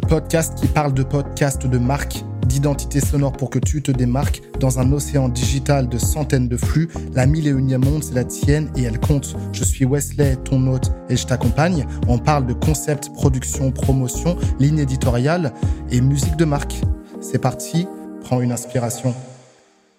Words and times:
podcast 0.00 0.58
qui 0.58 0.68
parle 0.68 0.94
de 0.94 1.02
podcast, 1.02 1.66
de 1.66 1.76
marque, 1.76 2.24
d'identité 2.46 2.98
sonore 2.98 3.32
pour 3.32 3.50
que 3.50 3.58
tu 3.58 3.82
te 3.82 3.92
démarques 3.92 4.40
dans 4.58 4.78
un 4.78 4.90
océan 4.90 5.28
digital 5.28 5.86
de 5.86 5.98
centaines 5.98 6.48
de 6.48 6.56
flux. 6.56 6.88
La 7.12 7.26
mille 7.26 7.46
et 7.46 7.50
unième 7.50 7.84
monde, 7.84 8.02
c'est 8.02 8.14
la 8.14 8.24
tienne 8.24 8.72
et 8.74 8.84
elle 8.84 8.98
compte. 8.98 9.36
Je 9.52 9.64
suis 9.64 9.84
Wesley, 9.84 10.36
ton 10.36 10.66
hôte, 10.66 10.92
et 11.10 11.16
je 11.16 11.26
t'accompagne. 11.26 11.86
On 12.08 12.18
parle 12.18 12.46
de 12.46 12.54
concept, 12.54 13.12
production, 13.12 13.70
promotion, 13.70 14.38
ligne 14.58 14.78
éditoriale 14.78 15.52
et 15.90 16.00
musique 16.00 16.36
de 16.36 16.46
marque. 16.46 16.80
C'est 17.20 17.40
parti, 17.40 17.86
prends 18.22 18.40
une 18.40 18.52
inspiration. 18.52 19.14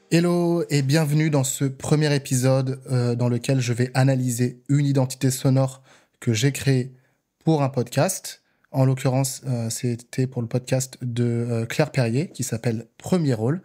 Hello 0.10 0.64
et 0.70 0.82
bienvenue 0.82 1.30
dans 1.30 1.44
ce 1.44 1.66
premier 1.66 2.16
épisode 2.16 2.82
euh, 2.92 3.14
dans 3.14 3.30
lequel 3.30 3.60
je 3.60 3.74
vais 3.74 3.92
analyser 3.94 4.62
une 4.70 4.86
identité 4.86 5.30
sonore 5.30 5.84
que 6.20 6.34
j'ai 6.34 6.52
créée 6.52 6.94
pour 7.44 7.62
un 7.62 7.70
podcast. 7.70 8.43
En 8.74 8.86
l'occurrence, 8.86 9.44
euh, 9.46 9.70
c'était 9.70 10.26
pour 10.26 10.42
le 10.42 10.48
podcast 10.48 10.98
de 11.04 11.24
euh, 11.24 11.66
Claire 11.68 11.92
Perrier 11.92 12.30
qui 12.30 12.44
s'appelle 12.44 12.88
Premier 12.98 13.36
Rôle. 13.36 13.62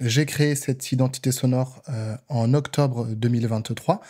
J'ai 0.00 0.24
créé 0.24 0.54
cette 0.54 0.90
identité 0.90 1.32
sonore 1.32 1.82
euh, 1.90 2.16
en 2.30 2.54
octobre 2.54 3.06
2023 3.08 4.00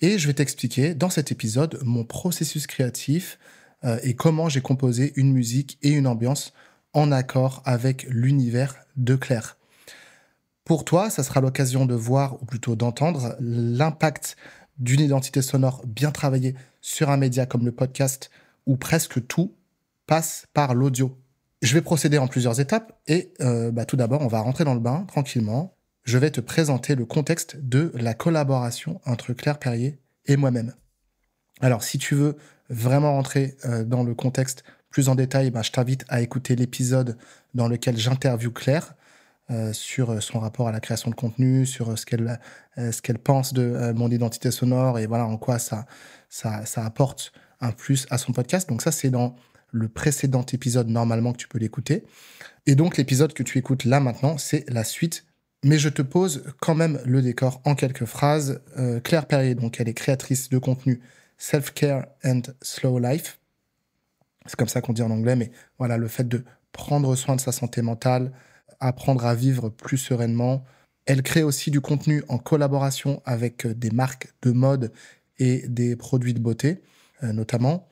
et 0.00 0.16
je 0.16 0.28
vais 0.28 0.34
t'expliquer 0.34 0.94
dans 0.94 1.10
cet 1.10 1.32
épisode 1.32 1.80
mon 1.82 2.04
processus 2.04 2.66
créatif 2.66 3.38
et 4.02 4.14
comment 4.14 4.50
j'ai 4.50 4.60
composé 4.60 5.14
une 5.16 5.32
musique 5.32 5.78
et 5.80 5.88
une 5.88 6.06
ambiance 6.06 6.52
en 6.92 7.12
accord 7.12 7.62
avec 7.64 8.04
l'univers 8.10 8.76
de 8.96 9.16
Claire. 9.16 9.56
Pour 10.64 10.84
toi, 10.84 11.08
ça 11.08 11.22
sera 11.22 11.40
l'occasion 11.40 11.86
de 11.86 11.94
voir, 11.94 12.42
ou 12.42 12.44
plutôt 12.44 12.76
d'entendre, 12.76 13.36
l'impact 13.40 14.36
d'une 14.78 15.00
identité 15.00 15.40
sonore 15.40 15.82
bien 15.86 16.10
travaillée 16.10 16.54
sur 16.82 17.08
un 17.08 17.16
média 17.16 17.46
comme 17.46 17.64
le 17.64 17.72
podcast, 17.72 18.30
où 18.66 18.76
presque 18.76 19.26
tout 19.26 19.54
passe 20.10 20.48
par 20.54 20.74
l'audio. 20.74 21.16
Je 21.62 21.72
vais 21.72 21.82
procéder 21.82 22.18
en 22.18 22.26
plusieurs 22.26 22.58
étapes 22.58 22.98
et 23.06 23.32
euh, 23.42 23.70
bah, 23.70 23.84
tout 23.84 23.96
d'abord, 23.96 24.22
on 24.22 24.26
va 24.26 24.40
rentrer 24.40 24.64
dans 24.64 24.74
le 24.74 24.80
bain 24.80 25.04
tranquillement. 25.06 25.76
Je 26.02 26.18
vais 26.18 26.32
te 26.32 26.40
présenter 26.40 26.96
le 26.96 27.04
contexte 27.04 27.56
de 27.56 27.92
la 27.94 28.12
collaboration 28.12 29.00
entre 29.06 29.32
Claire 29.34 29.60
Perrier 29.60 30.00
et 30.26 30.36
moi-même. 30.36 30.74
Alors, 31.60 31.84
si 31.84 31.96
tu 31.96 32.16
veux 32.16 32.36
vraiment 32.70 33.12
rentrer 33.12 33.56
euh, 33.66 33.84
dans 33.84 34.02
le 34.02 34.16
contexte 34.16 34.64
plus 34.90 35.08
en 35.08 35.14
détail, 35.14 35.52
bah, 35.52 35.62
je 35.62 35.70
t'invite 35.70 36.04
à 36.08 36.20
écouter 36.20 36.56
l'épisode 36.56 37.16
dans 37.54 37.68
lequel 37.68 37.96
j'interviewe 37.96 38.50
Claire 38.50 38.96
euh, 39.52 39.72
sur 39.72 40.20
son 40.20 40.40
rapport 40.40 40.66
à 40.66 40.72
la 40.72 40.80
création 40.80 41.12
de 41.12 41.14
contenu, 41.14 41.66
sur 41.66 41.96
ce 41.96 42.04
qu'elle 42.04 43.18
pense 43.20 43.52
de 43.52 43.92
mon 43.92 44.10
identité 44.10 44.50
sonore 44.50 44.98
et 44.98 45.06
voilà 45.06 45.26
en 45.26 45.36
quoi 45.36 45.60
ça 45.60 45.86
apporte 46.74 47.30
un 47.60 47.70
plus 47.70 48.08
à 48.10 48.18
son 48.18 48.32
podcast. 48.32 48.68
Donc 48.68 48.82
ça, 48.82 48.90
c'est 48.90 49.10
dans 49.10 49.36
le 49.72 49.88
précédent 49.88 50.44
épisode 50.52 50.88
normalement 50.88 51.32
que 51.32 51.38
tu 51.38 51.48
peux 51.48 51.58
l'écouter. 51.58 52.04
Et 52.66 52.74
donc 52.74 52.96
l'épisode 52.96 53.32
que 53.32 53.42
tu 53.42 53.58
écoutes 53.58 53.84
là 53.84 54.00
maintenant, 54.00 54.38
c'est 54.38 54.68
la 54.68 54.84
suite. 54.84 55.24
Mais 55.64 55.78
je 55.78 55.88
te 55.88 56.00
pose 56.00 56.44
quand 56.60 56.74
même 56.74 57.00
le 57.04 57.20
décor 57.20 57.60
en 57.64 57.74
quelques 57.74 58.06
phrases. 58.06 58.62
Euh, 58.78 59.00
Claire 59.00 59.26
Perrier, 59.26 59.54
donc 59.54 59.78
elle 59.78 59.88
est 59.88 59.94
créatrice 59.94 60.48
de 60.48 60.58
contenu 60.58 61.00
Self-Care 61.36 62.06
and 62.24 62.42
Slow 62.62 62.98
Life. 62.98 63.38
C'est 64.46 64.56
comme 64.56 64.68
ça 64.68 64.80
qu'on 64.80 64.94
dit 64.94 65.02
en 65.02 65.10
anglais, 65.10 65.36
mais 65.36 65.50
voilà, 65.78 65.98
le 65.98 66.08
fait 66.08 66.26
de 66.26 66.44
prendre 66.72 67.14
soin 67.14 67.36
de 67.36 67.40
sa 67.40 67.52
santé 67.52 67.82
mentale, 67.82 68.32
apprendre 68.78 69.26
à 69.26 69.34
vivre 69.34 69.68
plus 69.68 69.98
sereinement. 69.98 70.64
Elle 71.04 71.22
crée 71.22 71.42
aussi 71.42 71.70
du 71.70 71.80
contenu 71.80 72.22
en 72.28 72.38
collaboration 72.38 73.22
avec 73.26 73.66
des 73.66 73.90
marques 73.90 74.32
de 74.42 74.52
mode 74.52 74.92
et 75.38 75.66
des 75.68 75.96
produits 75.96 76.34
de 76.34 76.40
beauté, 76.40 76.82
euh, 77.22 77.32
notamment. 77.32 77.88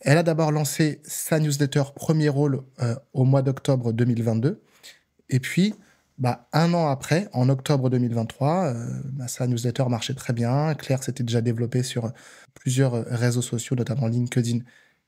Elle 0.00 0.18
a 0.18 0.22
d'abord 0.22 0.52
lancé 0.52 1.00
sa 1.04 1.40
newsletter 1.40 1.82
Premier 1.94 2.28
Rôle 2.28 2.62
euh, 2.80 2.94
au 3.12 3.24
mois 3.24 3.42
d'octobre 3.42 3.92
2022. 3.92 4.62
Et 5.28 5.40
puis, 5.40 5.74
bah, 6.18 6.48
un 6.52 6.72
an 6.74 6.88
après, 6.88 7.28
en 7.32 7.48
octobre 7.48 7.90
2023, 7.90 8.64
euh, 8.66 8.86
bah, 9.12 9.28
sa 9.28 9.46
newsletter 9.46 9.84
marchait 9.88 10.14
très 10.14 10.32
bien. 10.32 10.74
Claire 10.74 11.02
s'était 11.02 11.24
déjà 11.24 11.40
développée 11.40 11.82
sur 11.82 12.12
plusieurs 12.54 13.04
réseaux 13.06 13.42
sociaux, 13.42 13.76
notamment 13.76 14.06
LinkedIn 14.06 14.60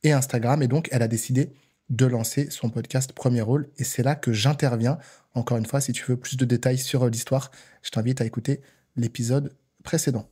et 0.03 0.13
Instagram. 0.13 0.63
Et 0.63 0.69
donc, 0.69 0.89
elle 0.91 1.03
a 1.03 1.09
décidé 1.09 1.53
de 1.89 2.07
lancer 2.07 2.49
son 2.51 2.71
podcast 2.71 3.13
Premier 3.13 3.43
Rôle. 3.43 3.69
Et 3.79 3.85
c'est 3.85 4.03
là 4.03 4.15
que 4.15 4.33
j'interviens. 4.33 4.99
Encore 5.35 5.59
une 5.59 5.67
fois, 5.67 5.81
si 5.81 5.93
tu 5.93 6.05
veux 6.05 6.17
plus 6.17 6.37
de 6.37 6.45
détails 6.45 6.79
sur 6.79 7.09
l'histoire, 7.09 7.51
je 7.83 7.91
t'invite 7.91 8.21
à 8.21 8.25
écouter 8.25 8.61
l'épisode 8.97 9.55
précédent. 9.83 10.29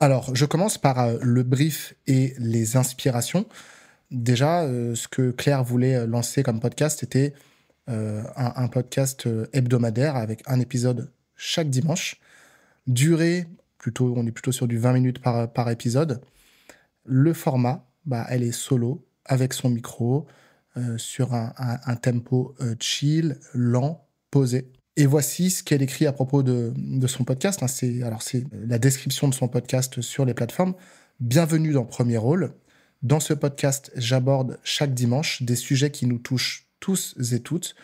Alors, 0.00 0.34
je 0.36 0.44
commence 0.44 0.78
par 0.78 1.00
euh, 1.00 1.18
le 1.22 1.42
brief 1.42 1.94
et 2.06 2.34
les 2.38 2.76
inspirations. 2.76 3.46
Déjà, 4.12 4.62
euh, 4.62 4.94
ce 4.94 5.08
que 5.08 5.32
Claire 5.32 5.64
voulait 5.64 5.96
euh, 5.96 6.06
lancer 6.06 6.44
comme 6.44 6.60
podcast, 6.60 7.00
c'était 7.00 7.34
un, 7.90 8.68
podcast 8.68 9.26
hebdomadaire 9.54 10.14
avec 10.14 10.42
un 10.46 10.60
épisode 10.60 11.10
chaque 11.36 11.70
dimanche. 11.70 12.20
Durée, 12.86 13.46
plutôt, 13.78 14.12
on 14.14 14.26
est 14.26 14.30
plutôt 14.30 14.52
sur 14.52 14.68
du 14.68 14.76
20 14.76 14.92
minutes 14.92 15.22
par, 15.22 15.70
épisode. 15.70 16.20
Le 17.06 17.32
format, 17.32 17.86
bah, 18.04 18.26
elle 18.28 18.42
est 18.42 18.52
solo, 18.52 19.06
avec 19.24 19.54
son 19.54 19.70
micro, 19.70 20.26
sur 20.98 21.32
un 21.32 21.96
tempo 21.96 22.54
chill, 22.78 23.38
lent, 23.54 24.06
posé. 24.30 24.70
Et 25.00 25.06
voici 25.06 25.50
ce 25.50 25.62
qu'elle 25.62 25.80
écrit 25.80 26.06
à 26.06 26.12
propos 26.12 26.42
de, 26.42 26.72
son 27.06 27.22
podcast. 27.22 27.62
Hein. 27.62 27.68
C'est 27.68 28.02
alors 28.02 28.20
c'est 28.20 28.44
la 28.52 28.80
description 28.80 29.28
de 29.28 29.34
son 29.34 29.46
podcast 29.46 30.00
sur 30.00 30.24
les 30.24 30.34
plateformes. 30.34 30.74
Bienvenue 31.20 31.72
dans 31.72 31.84
Premier 31.84 32.16
Rôle. 32.16 32.52
Dans 33.02 33.20
ce 33.20 33.32
podcast, 33.32 33.92
j'aborde 33.94 34.58
chaque 34.64 34.94
dimanche 34.94 35.44
des 35.44 35.54
sujets 35.54 35.92
qui 35.92 36.06
nous 36.06 36.18
touchent 36.18 36.66
tous 36.80 37.14
et 37.32 37.38
toutes. 37.38 37.76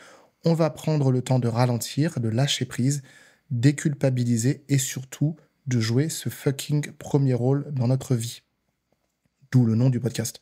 On 0.45 0.55
va 0.55 0.71
prendre 0.71 1.13
le 1.13 1.23
temps 1.23 1.39
de 1.39 1.47
ralentir, 1.47 2.19
de 2.19 2.29
lâcher 2.29 2.65
prise, 2.65 3.05
déculpabiliser 3.53 4.65
et 4.69 4.79
surtout 4.79 5.37
de 5.69 5.79
jouer 5.79 6.09
ce 6.09 6.31
fucking 6.31 6.91
premier 6.99 7.35
rôle 7.35 7.73
dans 7.73 7.87
notre 7.87 8.17
vie. 8.17 8.43
D'où 9.53 9.65
le 9.65 9.77
nom 9.77 9.89
du 9.89 10.01
podcast. 10.01 10.41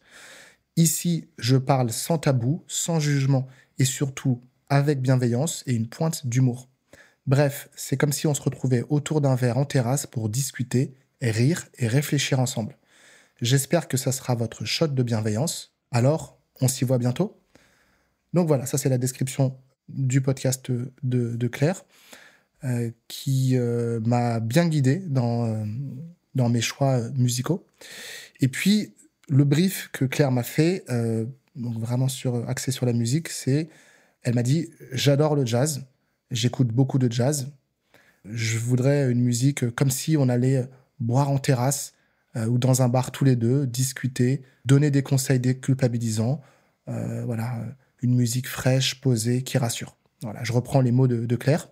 Ici, 0.77 1.29
je 1.37 1.59
parle 1.59 1.91
sans 1.91 2.17
tabou, 2.17 2.65
sans 2.67 2.99
jugement 2.99 3.47
et 3.79 3.85
surtout 3.85 4.41
avec 4.73 5.03
bienveillance 5.03 5.63
et 5.67 5.75
une 5.75 5.87
pointe 5.87 6.27
d'humour. 6.27 6.67
Bref, 7.27 7.69
c'est 7.77 7.99
comme 7.99 8.11
si 8.11 8.27
on 8.27 8.33
se 8.33 8.41
retrouvait 8.41 8.85
autour 8.89 9.21
d'un 9.21 9.35
verre 9.35 9.59
en 9.59 9.67
terrasse 9.67 10.07
pour 10.07 10.31
discuter, 10.31 10.95
rire 11.21 11.69
et 11.77 11.87
réfléchir 11.87 12.41
ensemble. 12.41 12.79
J'espère 13.43 13.87
que 13.87 13.99
ça 13.99 14.13
sera 14.13 14.35
votre 14.35 14.65
shot 14.65 14.89
de 14.89 15.03
bienveillance. 15.03 15.75
Alors, 15.91 16.39
on 16.63 16.69
s'y 16.69 16.87
voit 16.87 16.97
bientôt 16.97 17.39
Donc 18.33 18.49
voilà, 18.49 18.65
ça 18.65 18.79
c'est 18.79 18.89
la 18.89 18.97
description 18.97 19.59
du 19.91 20.23
podcast 20.23 20.71
de, 21.03 21.49
Claire, 21.49 21.85
euh, 22.65 22.91
qui 23.09 23.59
euh, 23.59 24.01
m'a 24.01 24.41
bien 24.41 24.69
guidé 24.69 24.97
dans, 24.97 25.45
euh, 25.45 25.67
dans 26.35 26.49
mes 26.49 26.63
choix 26.63 27.11
musicaux. 27.11 27.67
Et 28.41 28.49
puis, 28.49 28.95
le 29.29 29.45
brief 29.45 29.91
que 29.93 30.07
Claire 30.07 30.33
m'a 30.33 30.45
fait, 30.45 30.87
donc 31.57 31.79
vraiment 31.79 32.09
sur, 32.09 32.49
axé 32.49 32.73
sur 32.73 32.87
la 32.87 32.95
musique, 32.95 33.29
c'est 33.29 33.69
elle 34.23 34.35
m'a 34.35 34.43
dit 34.43 34.71
J'adore 34.93 35.35
le 35.35 35.45
jazz, 35.47 35.85
j'écoute 36.31 36.69
beaucoup 36.69 36.99
de 36.99 37.11
jazz. 37.11 37.53
Je 38.25 38.59
voudrais 38.59 39.11
une 39.11 39.21
musique 39.21 39.71
comme 39.75 39.91
si 39.91 40.17
on 40.17 40.29
allait 40.29 40.69
boire 41.01 41.31
en 41.31 41.39
terrasse 41.39 41.95
euh, 42.37 42.47
ou 42.47 42.59
dans 42.59 42.83
un 42.83 42.89
bar 42.89 43.11
tous 43.11 43.25
les 43.25 43.37
deux, 43.37 43.67
discuter, 43.67 44.43
donner 44.65 44.91
des 44.91 45.03
conseils 45.03 45.41
déculpabilisants. 45.41 46.41
Euh, 46.89 47.25
voilà, 47.25 47.65
une 48.01 48.15
musique 48.15 48.49
fraîche, 48.49 49.01
posée, 49.01 49.43
qui 49.43 49.59
rassure. 49.59 49.97
Voilà, 50.23 50.43
je 50.45 50.53
reprends 50.53 50.81
les 50.81 50.93
mots 50.93 51.09
de, 51.09 51.37
Claire. 51.37 51.69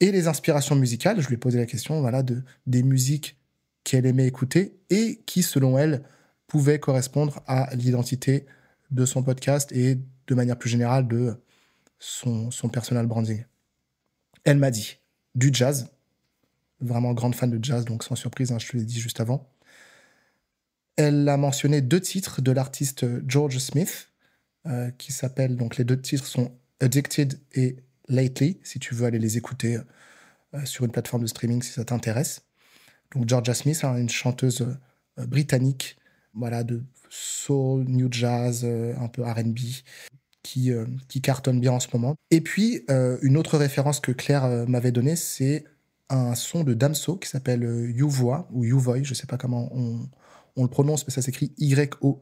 Et 0.00 0.12
les 0.12 0.28
inspirations 0.28 0.76
musicales, 0.76 1.20
je 1.20 1.28
lui 1.28 1.34
ai 1.34 1.38
posé 1.38 1.58
la 1.58 1.66
question 1.66 2.00
voilà, 2.00 2.22
de, 2.22 2.42
des 2.66 2.82
musiques 2.82 3.38
qu'elle 3.84 4.06
aimait 4.06 4.26
écouter 4.26 4.76
et 4.90 5.22
qui, 5.26 5.42
selon 5.42 5.78
elle, 5.78 6.02
pouvaient 6.46 6.78
correspondre 6.78 7.42
à 7.46 7.74
l'identité 7.74 8.46
de 8.94 9.04
son 9.04 9.22
podcast 9.22 9.72
et 9.72 9.98
de 10.26 10.34
manière 10.34 10.58
plus 10.58 10.70
générale 10.70 11.06
de 11.08 11.36
son, 11.98 12.50
son 12.50 12.68
personal 12.68 13.06
branding. 13.06 13.44
Elle 14.44 14.58
m'a 14.58 14.70
dit 14.70 14.98
du 15.34 15.50
jazz, 15.52 15.90
vraiment 16.80 17.12
grande 17.12 17.34
fan 17.34 17.50
de 17.50 17.62
jazz, 17.62 17.84
donc 17.84 18.04
sans 18.04 18.14
surprise, 18.14 18.52
hein, 18.52 18.58
je 18.58 18.68
te 18.68 18.76
l'ai 18.76 18.84
dit 18.84 19.00
juste 19.00 19.20
avant. 19.20 19.50
Elle 20.96 21.28
a 21.28 21.36
mentionné 21.36 21.80
deux 21.80 22.00
titres 22.00 22.40
de 22.40 22.52
l'artiste 22.52 23.04
George 23.28 23.58
Smith, 23.58 24.12
euh, 24.66 24.90
qui 24.92 25.12
s'appellent, 25.12 25.56
donc 25.56 25.76
les 25.76 25.84
deux 25.84 26.00
titres 26.00 26.26
sont 26.26 26.52
Addicted 26.80 27.38
et 27.52 27.76
Lately, 28.08 28.60
si 28.62 28.78
tu 28.78 28.94
veux 28.94 29.06
aller 29.06 29.18
les 29.18 29.36
écouter 29.36 29.78
euh, 30.54 30.64
sur 30.64 30.84
une 30.84 30.92
plateforme 30.92 31.22
de 31.22 31.26
streaming 31.26 31.62
si 31.62 31.72
ça 31.72 31.84
t'intéresse. 31.84 32.42
Donc 33.12 33.28
Georgia 33.28 33.54
Smith, 33.54 33.82
hein, 33.82 33.96
une 33.96 34.08
chanteuse 34.08 34.60
euh, 35.18 35.26
britannique, 35.26 35.96
voilà, 36.34 36.64
de 36.64 36.82
soul, 37.08 37.84
new 37.84 38.08
jazz, 38.10 38.64
un 38.64 39.08
peu 39.08 39.22
R&B, 39.22 39.58
qui, 40.42 40.70
euh, 40.70 40.86
qui 41.08 41.20
cartonne 41.20 41.60
bien 41.60 41.72
en 41.72 41.80
ce 41.80 41.88
moment. 41.92 42.14
Et 42.30 42.40
puis, 42.40 42.82
euh, 42.90 43.18
une 43.22 43.36
autre 43.36 43.58
référence 43.58 44.00
que 44.00 44.12
Claire 44.12 44.44
euh, 44.44 44.66
m'avait 44.66 44.92
donnée, 44.92 45.16
c'est 45.16 45.64
un 46.10 46.34
son 46.34 46.64
de 46.64 46.74
Damso 46.74 47.16
qui 47.16 47.28
s'appelle 47.28 47.90
Youvois 47.94 48.46
ou 48.52 48.64
Youvoy, 48.64 49.04
je 49.04 49.10
ne 49.10 49.14
sais 49.14 49.26
pas 49.26 49.38
comment 49.38 49.70
on, 49.74 50.06
on 50.56 50.62
le 50.62 50.68
prononce, 50.68 51.06
mais 51.06 51.12
ça 51.12 51.22
s'écrit 51.22 51.52
Y-O-U-V-O-I. 51.58 52.12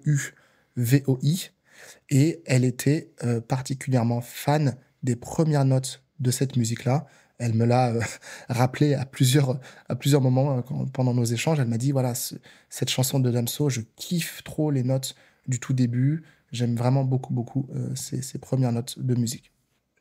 Et 2.10 2.42
elle 2.46 2.64
était 2.64 3.12
euh, 3.24 3.40
particulièrement 3.40 4.20
fan 4.20 4.76
des 5.02 5.16
premières 5.16 5.64
notes 5.64 6.04
de 6.20 6.30
cette 6.30 6.54
musique-là. 6.56 7.06
Elle 7.42 7.54
me 7.54 7.64
l'a 7.64 7.90
euh, 7.90 8.00
rappelé 8.48 8.94
à 8.94 9.04
plusieurs, 9.04 9.60
à 9.88 9.94
plusieurs 9.94 10.20
moments 10.20 10.58
euh, 10.58 10.84
pendant 10.92 11.14
nos 11.14 11.24
échanges. 11.24 11.60
Elle 11.60 11.68
m'a 11.68 11.78
dit 11.78 11.92
voilà, 11.92 12.14
cette 12.14 12.90
chanson 12.90 13.20
de 13.20 13.30
Damso, 13.30 13.68
je 13.68 13.80
kiffe 13.96 14.42
trop 14.44 14.70
les 14.70 14.82
notes 14.82 15.14
du 15.46 15.60
tout 15.60 15.72
début. 15.72 16.24
J'aime 16.52 16.76
vraiment 16.76 17.04
beaucoup, 17.04 17.32
beaucoup 17.32 17.66
ces, 17.94 18.38
premières 18.38 18.72
notes 18.72 18.98
de 18.98 19.14
musique. 19.14 19.52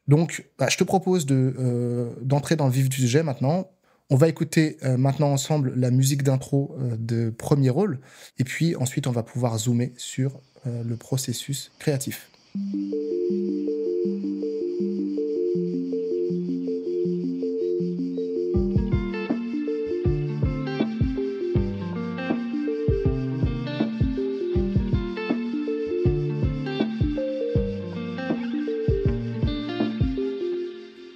Donc, 0.10 0.50
bah, 0.60 0.68
je 0.70 0.76
te 0.76 0.84
propose 0.84 1.26
d'entrer 1.26 2.58
dans 2.58 2.66
le 2.66 2.74
vif 2.74 2.90
du 2.90 2.98
sujet 2.98 3.24
maintenant. 3.24 3.72
On 4.10 4.18
va 4.18 4.28
écouter 4.28 4.76
maintenant 4.84 5.32
ensemble 5.32 5.74
la 5.78 5.92
musique 5.92 6.24
d'intro 6.24 6.76
de 7.00 7.30
premier 7.30 7.70
rôle, 7.70 8.02
et 8.38 8.44
puis 8.44 8.76
ensuite 8.76 9.08
on 9.08 9.12
va 9.12 9.24
pouvoir 9.24 9.58
zoomer 9.58 9.94
sur 9.96 10.42
euh, 10.68 10.84
le 10.84 10.96
processus 10.96 11.72
créatif. 11.80 12.30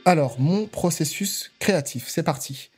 Alors, 0.07 0.39
mon 0.39 0.67
processus 0.67 1.51
créatif, 1.57 2.07
c'est 2.07 2.21
parti. 2.21 2.69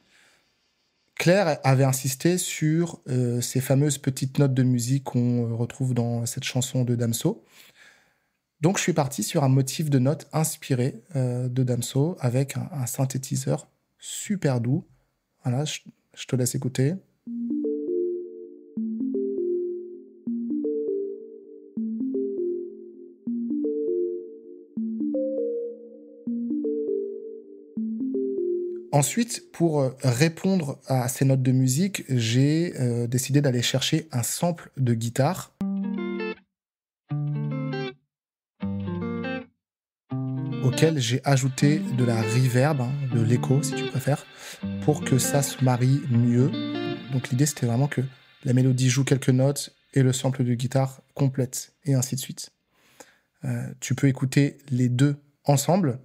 Claire 1.15 1.59
avait 1.65 1.83
insisté 1.83 2.37
sur 2.37 3.01
euh, 3.09 3.41
ces 3.41 3.59
fameuses 3.59 3.97
petites 3.97 4.39
notes 4.39 4.53
de 4.53 4.63
musique 4.63 5.03
qu'on 5.03 5.43
euh, 5.43 5.53
retrouve 5.53 5.93
dans 5.93 6.25
cette 6.25 6.45
chanson 6.45 6.85
de 6.85 6.95
Damso. 6.95 7.43
Donc 8.61 8.77
je 8.77 8.83
suis 8.83 8.93
parti 8.93 9.23
sur 9.23 9.43
un 9.43 9.49
motif 9.49 9.89
de 9.89 9.99
notes 9.99 10.27
inspiré 10.31 11.01
euh, 11.15 11.49
de 11.49 11.63
Damso 11.63 12.15
avec 12.21 12.55
un, 12.55 12.85
synthétiseur 12.85 13.67
super 13.99 14.61
doux. 14.61 14.85
Voilà, 15.43 15.65
je 15.65 16.25
te 16.27 16.35
laisse 16.35 16.55
écouter. 16.55 16.93
Ensuite, 28.91 29.51
pour 29.51 29.81
euh, 29.81 29.89
répondre 30.03 30.79
à 30.87 31.07
ces 31.09 31.25
notes 31.25 31.41
de 31.41 31.51
musique, 31.51 32.03
j'ai 32.09 32.73
euh, 32.79 33.07
décidé 33.07 33.41
d'aller 33.41 33.61
chercher 33.61 34.07
un 34.11 34.23
sample 34.23 34.71
de 34.77 34.93
guitare. 34.93 35.53
auquel 40.63 40.99
j'ai 40.99 41.21
ajouté 41.23 41.79
de 41.79 42.03
la 42.03 42.21
reverb, 42.21 42.81
hein, 42.81 42.91
de 43.13 43.21
l'écho 43.21 43.63
si 43.63 43.73
tu 43.73 43.85
préfères, 43.85 44.25
pour 44.83 45.03
que 45.03 45.17
ça 45.17 45.41
se 45.41 45.63
marie 45.63 46.01
mieux. 46.11 46.51
Donc 47.13 47.29
l'idée 47.29 47.45
c'était 47.45 47.65
vraiment 47.65 47.87
que 47.87 48.01
la 48.43 48.53
mélodie 48.53 48.89
joue 48.89 49.03
quelques 49.03 49.29
notes 49.29 49.73
et 49.93 50.03
le 50.03 50.13
sample 50.13 50.43
de 50.43 50.53
guitare 50.53 51.01
complète, 51.15 51.73
et 51.85 51.95
ainsi 51.95 52.15
de 52.15 52.19
suite. 52.19 52.51
Euh, 53.45 53.67
tu 53.79 53.95
peux 53.95 54.07
écouter 54.07 54.57
les 54.69 54.89
deux 54.89 55.15
ensemble. 55.45 55.99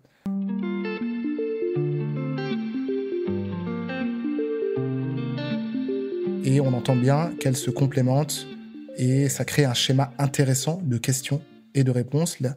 Et 6.44 6.60
on 6.60 6.72
entend 6.72 6.96
bien 6.96 7.32
qu'elles 7.38 7.56
se 7.56 7.70
complémentent 7.70 8.46
et 8.96 9.28
ça 9.28 9.44
crée 9.44 9.64
un 9.64 9.74
schéma 9.74 10.12
intéressant 10.18 10.80
de 10.82 10.98
questions 10.98 11.42
et 11.74 11.84
de 11.84 11.90
réponses. 11.90 12.40
Le, 12.40 12.50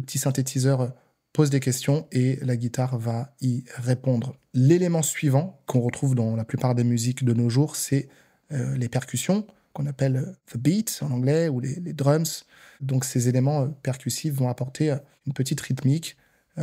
petit 0.00 0.18
synthétiseur 0.18 0.92
pose 1.32 1.50
des 1.50 1.60
questions 1.60 2.06
et 2.12 2.38
la 2.42 2.56
guitare 2.56 2.98
va 2.98 3.34
y 3.40 3.64
répondre. 3.76 4.36
L'élément 4.54 5.02
suivant 5.02 5.60
qu'on 5.66 5.80
retrouve 5.80 6.14
dans 6.14 6.36
la 6.36 6.44
plupart 6.44 6.74
des 6.74 6.84
musiques 6.84 7.24
de 7.24 7.32
nos 7.32 7.48
jours, 7.48 7.76
c'est 7.76 8.08
euh, 8.52 8.76
les 8.76 8.88
percussions 8.88 9.46
qu'on 9.72 9.86
appelle 9.86 10.34
the 10.46 10.56
beat 10.56 11.00
en 11.02 11.10
anglais 11.10 11.48
ou 11.48 11.60
les, 11.60 11.92
drums. 11.92 12.46
Donc 12.80 13.04
ces 13.04 13.28
éléments 13.28 13.62
euh, 13.62 13.66
percussifs 13.82 14.34
vont 14.34 14.48
apporter 14.48 14.92
euh, 14.92 14.96
une 15.26 15.34
petite 15.34 15.60
rythmique. 15.60 16.16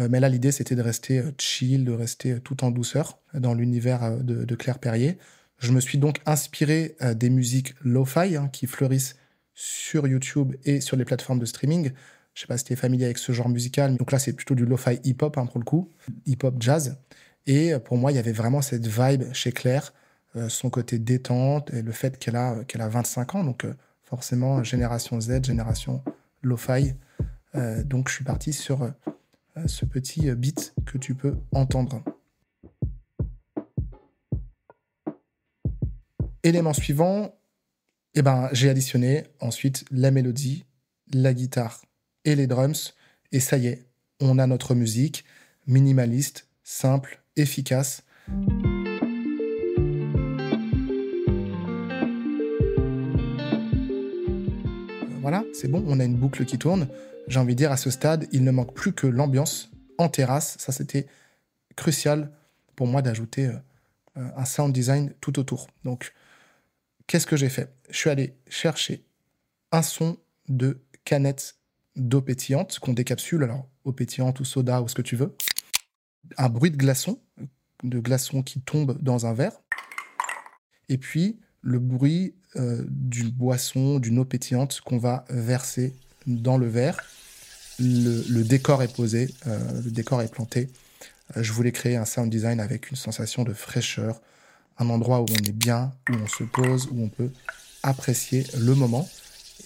mais 0.09 0.19
là, 0.19 0.27
l'idée, 0.27 0.51
c'était 0.51 0.75
de 0.75 0.81
rester 0.81 1.21
chill, 1.37 1.85
de 1.85 1.91
rester 1.91 2.39
tout 2.39 2.63
en 2.63 2.71
douceur 2.71 3.19
dans 3.35 3.53
l'univers 3.53 4.17
de 4.23 4.55
Claire 4.55 4.79
Perrier. 4.79 5.19
Je 5.63 5.71
me 5.71 5.79
suis 5.79 5.97
donc 5.97 6.19
inspiré 6.25 6.97
euh, 7.01 7.13
des 7.13 7.29
musiques 7.29 7.73
lo-fi 7.85 8.35
hein, 8.35 8.49
qui 8.51 8.67
fleurissent 8.67 9.15
sur 9.53 10.05
YouTube 10.07 10.55
et 10.65 10.81
sur 10.81 10.97
les 10.97 11.05
plateformes 11.05 11.39
de 11.39 11.45
streaming. 11.45 11.93
Je 12.33 12.41
sais 12.41 12.47
pas 12.47 12.57
si 12.57 12.65
tu 12.65 12.73
es 12.73 12.75
familier 12.75 13.05
avec 13.05 13.17
ce 13.17 13.31
genre 13.31 13.47
musical. 13.47 13.95
Donc 13.95 14.11
là, 14.11 14.19
c'est 14.19 14.33
plutôt 14.33 14.55
du 14.55 14.65
lo-fi 14.65 14.99
hip-hop 15.05 15.37
hein, 15.37 15.45
pour 15.45 15.59
le 15.59 15.63
coup, 15.63 15.89
hip-hop 16.25 16.55
jazz. 16.59 16.97
Et 17.45 17.73
euh, 17.73 17.79
pour 17.79 17.97
moi, 17.97 18.11
il 18.11 18.15
y 18.15 18.17
avait 18.17 18.33
vraiment 18.33 18.61
cette 18.61 18.85
vibe 18.87 19.31
chez 19.31 19.53
Claire, 19.53 19.93
euh, 20.35 20.49
son 20.49 20.69
côté 20.69 20.99
détente 20.99 21.73
et 21.73 21.81
le 21.81 21.93
fait 21.93 22.19
qu'elle 22.19 22.35
a, 22.35 22.65
qu'elle 22.65 22.81
a 22.81 22.89
25 22.89 23.35
ans. 23.35 23.45
Donc 23.45 23.65
forcément, 24.03 24.63
génération 24.65 25.21
Z, 25.21 25.45
génération 25.45 26.03
lo-fi. 26.41 26.93
donc 27.85 28.09
je 28.09 28.15
suis 28.15 28.25
parti 28.25 28.51
sur 28.51 28.91
ce 29.65 29.85
petit 29.85 30.29
beat 30.31 30.73
que 30.85 30.97
tu 30.97 31.15
peux 31.15 31.37
entendre. 31.53 32.03
Élément 36.45 36.73
suivant, 36.73 37.33
eh 38.15 38.21
ben, 38.21 38.49
j'ai 38.51 38.69
additionné 38.69 39.23
ensuite 39.39 39.85
la 39.91 40.11
mélodie, 40.11 40.65
la 41.13 41.33
guitare 41.33 41.85
et 42.25 42.35
les 42.35 42.47
drums. 42.47 42.95
Et 43.31 43.39
ça 43.39 43.57
y 43.57 43.67
est, 43.67 43.85
on 44.19 44.37
a 44.39 44.45
notre 44.45 44.75
musique 44.75 45.23
minimaliste, 45.67 46.49
simple, 46.61 47.23
efficace. 47.37 48.03
Voilà, 55.21 55.45
c'est 55.53 55.69
bon, 55.69 55.81
on 55.87 56.01
a 56.01 56.03
une 56.03 56.17
boucle 56.17 56.43
qui 56.43 56.57
tourne. 56.57 56.89
J'ai 57.29 57.39
envie 57.39 57.53
de 57.53 57.57
dire, 57.57 57.71
à 57.71 57.77
ce 57.77 57.89
stade, 57.89 58.27
il 58.33 58.43
ne 58.43 58.51
manque 58.51 58.73
plus 58.73 58.91
que 58.91 59.07
l'ambiance 59.07 59.71
en 59.97 60.09
terrasse. 60.09 60.57
Ça, 60.59 60.73
c'était 60.73 61.07
crucial 61.77 62.31
pour 62.75 62.87
moi 62.87 63.01
d'ajouter 63.01 63.45
euh, 64.17 64.29
un 64.35 64.43
sound 64.43 64.73
design 64.73 65.13
tout 65.21 65.39
autour. 65.39 65.67
Qu'est-ce 67.07 67.25
que 67.25 67.35
j'ai 67.35 67.49
fait? 67.49 67.73
Je 67.89 67.97
suis 67.97 68.09
allé 68.09 68.35
chercher 68.47 69.03
un 69.71 69.81
son 69.81 70.17
de 70.47 70.81
canette 71.05 71.55
d'eau 71.95 72.21
pétillante 72.21 72.79
qu'on 72.79 72.93
décapsule, 72.93 73.43
alors 73.43 73.67
eau 73.85 73.91
pétillante 73.91 74.39
ou 74.39 74.45
soda 74.45 74.81
ou 74.81 74.87
ce 74.87 74.95
que 74.95 75.01
tu 75.01 75.15
veux. 75.15 75.35
Un 76.37 76.49
bruit 76.49 76.71
de 76.71 76.77
glaçon, 76.77 77.21
de 77.83 77.99
glaçon 77.99 78.43
qui 78.43 78.61
tombe 78.61 78.97
dans 79.01 79.25
un 79.25 79.33
verre. 79.33 79.59
Et 80.89 80.97
puis 80.97 81.39
le 81.61 81.79
bruit 81.79 82.35
euh, 82.55 82.83
d'une 82.87 83.29
boisson, 83.29 83.99
d'une 83.99 84.19
eau 84.19 84.25
pétillante 84.25 84.81
qu'on 84.81 84.97
va 84.97 85.25
verser 85.29 85.95
dans 86.27 86.57
le 86.57 86.67
verre. 86.67 86.99
Le, 87.79 88.43
décor 88.43 88.83
est 88.83 88.93
posé, 88.93 89.33
euh, 89.47 89.81
le 89.81 89.89
décor 89.89 90.21
est 90.21 90.31
planté. 90.31 90.69
Euh, 91.35 91.41
je 91.41 91.51
voulais 91.51 91.71
créer 91.71 91.95
un 91.95 92.05
sound 92.05 92.29
design 92.29 92.59
avec 92.59 92.91
une 92.91 92.97
sensation 92.97 93.43
de 93.43 93.53
fraîcheur, 93.53 94.21
un 94.77 94.89
endroit 94.89 95.21
où 95.21 95.25
on 95.29 95.43
est 95.47 95.51
bien, 95.55 95.93
où 96.09 96.13
on 96.13 96.27
se 96.27 96.43
pose, 96.43 96.87
où 96.91 97.03
on 97.03 97.09
peut 97.09 97.31
apprécier 97.83 98.45
le 98.57 98.75
moment. 98.75 99.07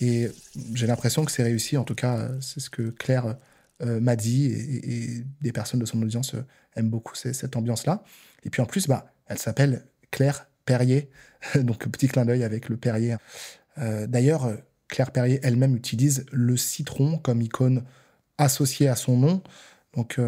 Et 0.02 0.30
j'ai 0.74 0.88
l'impression 0.88 1.26
que 1.26 1.32
c'est 1.32 1.44
réussi, 1.44 1.78
en 1.78 1.84
tout 1.84 1.96
cas, 1.96 2.30
c'est 2.42 2.60
ce 2.60 2.70
que 2.70 2.90
Claire 2.90 3.38
euh, 3.84 4.00
m'a 4.00 4.16
dit, 4.16 4.46
et, 4.46 5.24
des 5.42 5.52
personnes 5.52 5.80
de 5.80 5.86
son 5.86 6.02
audience 6.02 6.34
euh, 6.34 6.44
aiment 6.76 6.90
beaucoup 6.90 7.14
cette 7.16 7.56
ambiance-là. 7.56 8.04
Et 8.44 8.50
puis 8.50 8.62
en 8.62 8.66
plus, 8.66 8.88
bah, 8.88 9.14
elle 9.28 9.38
s'appelle 9.38 9.86
Claire 10.10 10.48
Perrier, 10.66 11.10
donc 11.56 11.88
petit 11.88 12.08
clin 12.08 12.26
d'œil 12.26 12.44
avec 12.44 12.70
le 12.70 12.78
Perrier. 12.78 13.18
Euh, 13.78 14.08
d'ailleurs, 14.08 14.52
Claire 14.88 15.12
Perrier 15.12 15.40
elle-même 15.44 15.76
utilise 15.76 16.26
le 16.32 16.58
citron 16.58 17.20
comme 17.20 17.42
icône 17.42 17.84
associée 18.40 18.88
à 18.88 18.96
son 18.96 19.18
nom. 19.18 19.44
Donc, 19.94 20.20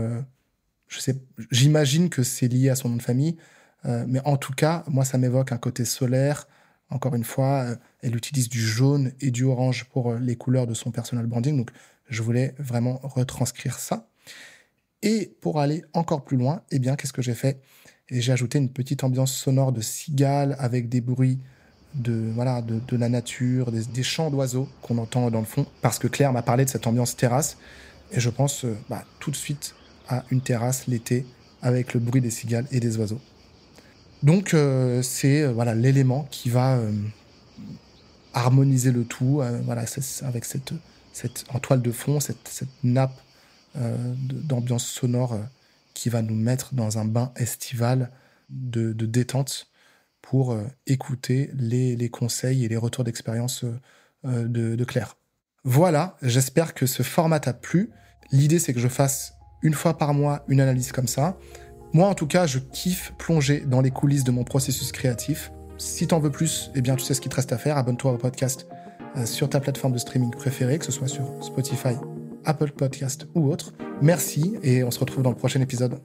j'imagine 1.52 2.10
que 2.10 2.24
c'est 2.24 2.48
lié 2.48 2.70
à 2.70 2.76
son 2.76 2.90
nom 2.90 2.98
de 2.98 3.02
famille. 3.02 3.38
Euh, 3.86 4.06
mais 4.08 4.20
en 4.26 4.38
tout 4.38 4.54
cas, 4.54 4.84
moi, 4.88 5.06
ça 5.06 5.18
m'évoque 5.18 5.52
un 5.52 5.58
côté 5.58 5.86
solaire. 5.86 6.48
Encore 6.90 7.16
une 7.16 7.24
fois, 7.24 7.64
euh, 7.64 7.76
elle 8.02 8.16
utilise 8.16 8.50
du 8.50 8.62
jaune 8.62 9.12
et 9.22 9.32
du 9.32 9.44
orange 9.44 9.86
pour 9.86 10.12
euh, 10.12 10.20
les 10.20 10.36
couleurs 10.36 10.68
de 10.68 10.74
son 10.74 10.92
personal 10.92 11.26
branding. 11.28 11.58
Donc, 11.58 11.72
je 12.10 12.22
voulais 12.22 12.56
vraiment 12.58 13.00
retranscrire 13.04 13.80
ça. 13.80 14.08
Et 15.02 15.34
pour 15.42 15.60
aller 15.60 15.84
encore 15.94 16.26
plus 16.26 16.38
loin, 16.38 16.64
eh 16.72 16.80
bien, 16.80 16.96
qu'est-ce 16.96 17.14
que 17.14 17.22
j'ai 17.22 17.36
fait? 17.36 17.62
J'ai 18.10 18.32
ajouté 18.32 18.58
une 18.58 18.70
petite 18.70 19.04
ambiance 19.04 19.32
sonore 19.32 19.72
de 19.72 19.82
cigales 19.82 20.56
avec 20.60 20.90
des 20.90 21.00
bruits 21.00 21.40
de, 21.94 22.32
voilà, 22.34 22.64
la 22.92 23.10
nature, 23.10 23.72
des, 23.72 24.04
chants 24.04 24.30
d'oiseaux 24.30 24.68
qu'on 24.82 24.98
entend 24.98 25.30
dans 25.32 25.40
le 25.40 25.46
fond. 25.46 25.66
Parce 25.82 26.00
que 26.00 26.08
Claire 26.08 26.34
m'a 26.34 26.42
parlé 26.42 26.66
de 26.66 26.70
cette 26.70 26.88
ambiance 26.88 27.16
terrasse. 27.16 27.58
Et 28.12 28.20
je 28.20 28.30
pense 28.32 28.66
bah, 28.90 29.06
tout 29.20 29.30
de 29.30 29.36
suite 29.36 29.76
à 30.08 30.26
une 30.32 30.42
terrasse 30.42 30.88
l'été 30.88 31.26
avec 31.62 31.94
le 31.94 32.00
bruit 32.00 32.22
des 32.22 32.32
cigales 32.32 32.66
et 32.72 32.80
des 32.80 32.98
oiseaux. 32.98 33.22
Donc 34.24 34.54
euh, 34.54 35.02
c'est 35.02 35.44
euh, 35.44 35.52
voilà 35.52 35.74
l'élément 35.74 36.28
qui 36.30 36.50
va 36.50 36.78
euh, 36.78 36.92
harmoniser 38.34 38.92
le 38.92 39.06
tout, 39.06 39.42
voilà, 39.64 39.86
avec 40.22 40.46
cette, 40.46 40.74
cette, 41.14 41.46
en 41.50 41.60
toile 41.60 41.82
de 41.82 41.92
fond, 41.92 42.20
cette, 42.20 42.48
cette 42.48 42.70
nappe 42.84 43.20
d'ambiance 43.76 44.86
sonore 44.86 45.40
qui 45.94 46.10
va 46.10 46.22
nous 46.22 46.36
mettre 46.36 46.76
dans 46.76 47.00
un 47.00 47.06
bain 47.06 47.32
estival 47.36 48.12
de, 48.50 48.94
détente 48.94 49.68
pour 50.22 50.56
écouter 50.86 51.50
les, 51.56 51.96
les, 51.96 52.10
conseils 52.10 52.66
et 52.66 52.68
les 52.68 52.78
retours 52.78 53.04
d'expérience 53.04 53.66
de, 54.24 54.76
de 54.76 54.84
Claire. 54.86 55.18
Voilà, 55.64 56.16
j'espère 56.22 56.76
que 56.76 56.86
ce 56.86 57.02
format 57.02 57.40
t'a 57.40 57.54
plu. 57.54 57.90
L'idée, 58.32 58.60
c'est 58.60 58.74
que 58.74 58.80
je 58.80 58.88
fasse 58.88 59.34
une 59.64 59.74
fois 59.74 59.98
par 59.98 60.14
mois 60.14 60.46
une 60.48 60.62
analyse 60.62 60.92
comme 60.92 61.08
ça. 61.08 61.38
Moi, 61.94 62.08
en 62.08 62.14
tout 62.14 62.28
cas, 62.28 62.46
je 62.46 62.60
kiffe 62.60 63.14
plonger 63.18 63.62
dans 63.62 63.82
les 63.82 63.92
coulisses 63.92 64.24
de 64.24 64.32
mon 64.32 64.44
processus 64.44 64.92
créatif. 64.92 65.52
Si 65.78 66.08
t'en 66.08 66.20
veux 66.20 66.30
plus, 66.30 66.72
eh 66.76 66.82
bien, 66.82 66.96
tu 66.96 67.04
sais 67.04 67.14
ce 67.14 67.22
qu'il 67.22 67.32
te 67.32 67.36
reste 67.36 67.52
à 67.52 67.58
faire. 67.58 67.78
Abonne-toi 67.78 68.12
au 68.12 68.18
podcast 68.18 68.68
euh, 69.18 69.26
sur 69.26 69.50
ta 69.50 69.60
plateforme 69.60 69.94
de 69.94 69.98
streaming 69.98 70.32
préférée, 70.32 70.78
que 70.78 70.86
ce 70.86 70.92
soit 70.92 71.08
sur 71.08 71.26
Spotify, 71.42 71.96
Apple 72.46 72.72
Podcast 72.72 73.28
ou 73.34 73.50
autre. 73.50 73.74
Merci 74.02 74.56
et 74.62 74.84
on 74.84 74.92
se 74.92 75.00
retrouve 75.00 75.24
dans 75.24 75.32
le 75.32 75.36
prochain 75.36 75.62
épisode. 75.62 76.00